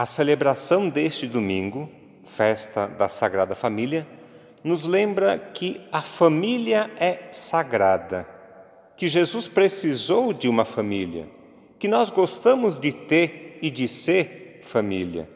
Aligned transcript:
A 0.00 0.06
celebração 0.06 0.88
deste 0.88 1.26
domingo, 1.26 1.86
festa 2.24 2.86
da 2.86 3.06
Sagrada 3.06 3.54
Família, 3.54 4.06
nos 4.64 4.86
lembra 4.86 5.38
que 5.38 5.78
a 5.92 6.00
família 6.00 6.90
é 6.98 7.24
sagrada, 7.32 8.26
que 8.96 9.06
Jesus 9.06 9.46
precisou 9.46 10.32
de 10.32 10.48
uma 10.48 10.64
família, 10.64 11.28
que 11.78 11.86
nós 11.86 12.08
gostamos 12.08 12.80
de 12.80 12.92
ter 12.92 13.58
e 13.60 13.70
de 13.70 13.86
ser 13.86 14.62
família. 14.62 15.28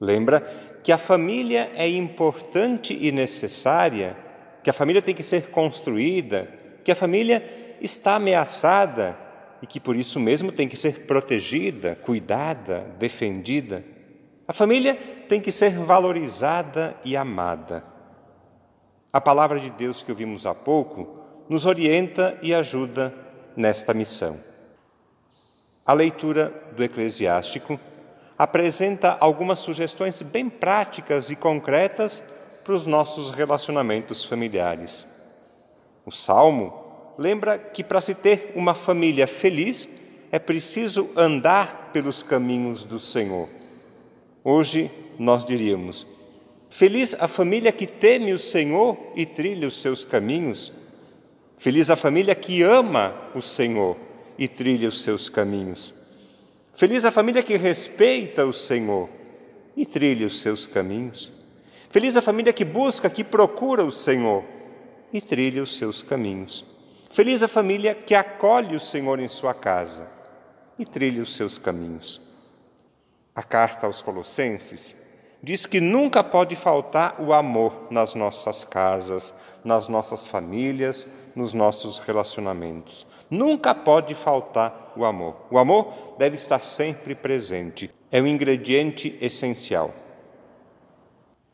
Lembra 0.00 0.40
que 0.82 0.90
a 0.90 0.98
família 0.98 1.70
é 1.76 1.88
importante 1.88 2.98
e 3.00 3.12
necessária, 3.12 4.16
que 4.64 4.70
a 4.70 4.72
família 4.72 5.00
tem 5.00 5.14
que 5.14 5.22
ser 5.22 5.50
construída, 5.50 6.48
que 6.82 6.90
a 6.90 6.96
família 6.96 7.76
está 7.80 8.16
ameaçada 8.16 9.16
e 9.62 9.66
que 9.66 9.78
por 9.78 9.94
isso 9.94 10.18
mesmo 10.18 10.50
tem 10.50 10.68
que 10.68 10.76
ser 10.76 11.06
protegida, 11.06 11.94
cuidada, 11.94 12.80
defendida. 12.98 13.84
A 14.46 14.52
família 14.52 14.96
tem 15.28 15.40
que 15.40 15.52
ser 15.52 15.78
valorizada 15.78 16.96
e 17.04 17.16
amada. 17.16 17.84
A 19.12 19.20
palavra 19.20 19.60
de 19.60 19.70
Deus 19.70 20.02
que 20.02 20.10
ouvimos 20.10 20.46
há 20.46 20.54
pouco 20.54 21.20
nos 21.48 21.64
orienta 21.64 22.36
e 22.42 22.52
ajuda 22.52 23.14
nesta 23.56 23.94
missão. 23.94 24.36
A 25.86 25.92
leitura 25.92 26.52
do 26.76 26.82
Eclesiástico 26.82 27.78
apresenta 28.36 29.16
algumas 29.20 29.60
sugestões 29.60 30.20
bem 30.22 30.48
práticas 30.48 31.30
e 31.30 31.36
concretas 31.36 32.20
para 32.64 32.72
os 32.72 32.86
nossos 32.86 33.30
relacionamentos 33.30 34.24
familiares. 34.24 35.06
O 36.04 36.10
Salmo 36.10 36.81
lembra 37.22 37.56
que 37.56 37.84
para 37.84 38.00
se 38.00 38.14
ter 38.14 38.50
uma 38.56 38.74
família 38.74 39.28
feliz 39.28 39.88
é 40.32 40.40
preciso 40.40 41.08
andar 41.16 41.90
pelos 41.92 42.20
caminhos 42.20 42.82
do 42.82 42.98
Senhor. 42.98 43.48
Hoje 44.42 44.90
nós 45.16 45.44
diríamos: 45.44 46.04
Feliz 46.68 47.14
a 47.20 47.28
família 47.28 47.70
que 47.70 47.86
teme 47.86 48.32
o 48.32 48.40
Senhor 48.40 48.98
e 49.14 49.24
trilha 49.24 49.68
os 49.68 49.80
seus 49.80 50.04
caminhos. 50.04 50.72
Feliz 51.56 51.90
a 51.90 51.96
família 51.96 52.34
que 52.34 52.62
ama 52.62 53.14
o 53.36 53.40
Senhor 53.40 53.96
e 54.36 54.48
trilha 54.48 54.88
os 54.88 55.00
seus 55.00 55.28
caminhos. 55.28 55.94
Feliz 56.74 57.04
a 57.04 57.12
família 57.12 57.42
que 57.42 57.56
respeita 57.56 58.44
o 58.44 58.52
Senhor 58.52 59.08
e 59.76 59.86
trilha 59.86 60.26
os 60.26 60.40
seus 60.40 60.66
caminhos. 60.66 61.30
Feliz 61.88 62.16
a 62.16 62.22
família 62.22 62.52
que 62.52 62.64
busca, 62.64 63.08
que 63.08 63.22
procura 63.22 63.84
o 63.84 63.92
Senhor 63.92 64.42
e 65.12 65.20
trilha 65.20 65.62
os 65.62 65.76
seus 65.76 66.02
caminhos. 66.02 66.64
Feliz 67.12 67.42
a 67.42 67.48
família 67.48 67.94
que 67.94 68.14
acolhe 68.14 68.74
o 68.74 68.80
Senhor 68.80 69.20
em 69.20 69.28
sua 69.28 69.52
casa 69.52 70.08
e 70.78 70.86
trilha 70.86 71.22
os 71.22 71.36
seus 71.36 71.58
caminhos. 71.58 72.22
A 73.36 73.42
carta 73.42 73.86
aos 73.86 74.00
Colossenses 74.00 74.96
diz 75.42 75.66
que 75.66 75.78
nunca 75.78 76.24
pode 76.24 76.56
faltar 76.56 77.20
o 77.20 77.34
amor 77.34 77.88
nas 77.90 78.14
nossas 78.14 78.64
casas, 78.64 79.34
nas 79.62 79.88
nossas 79.88 80.26
famílias, 80.26 81.06
nos 81.36 81.52
nossos 81.52 81.98
relacionamentos. 81.98 83.06
Nunca 83.28 83.74
pode 83.74 84.14
faltar 84.14 84.94
o 84.96 85.04
amor. 85.04 85.36
O 85.50 85.58
amor 85.58 86.14
deve 86.18 86.36
estar 86.36 86.64
sempre 86.64 87.14
presente, 87.14 87.90
é 88.10 88.22
um 88.22 88.26
ingrediente 88.26 89.18
essencial. 89.20 89.92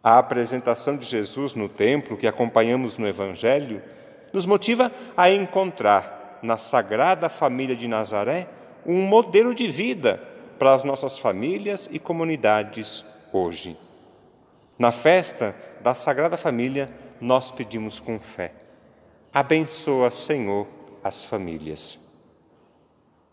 A 0.04 0.18
apresentação 0.18 0.96
de 0.96 1.04
Jesus 1.04 1.56
no 1.56 1.68
templo, 1.68 2.16
que 2.16 2.28
acompanhamos 2.28 2.96
no 2.96 3.08
Evangelho, 3.08 3.82
nos 4.32 4.46
motiva 4.46 4.92
a 5.16 5.30
encontrar 5.30 6.38
na 6.42 6.58
Sagrada 6.58 7.28
Família 7.28 7.76
de 7.76 7.88
Nazaré 7.88 8.48
um 8.86 9.02
modelo 9.02 9.54
de 9.54 9.66
vida 9.66 10.22
para 10.58 10.72
as 10.72 10.82
nossas 10.82 11.18
famílias 11.18 11.88
e 11.92 11.98
comunidades 11.98 13.04
hoje. 13.32 13.76
Na 14.78 14.92
festa 14.92 15.54
da 15.80 15.94
Sagrada 15.94 16.36
Família, 16.36 16.88
nós 17.20 17.50
pedimos 17.50 17.98
com 17.98 18.18
fé: 18.18 18.52
abençoa, 19.32 20.10
Senhor, 20.10 20.66
as 21.02 21.24
famílias. 21.24 22.07